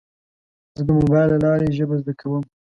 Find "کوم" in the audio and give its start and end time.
2.19-2.43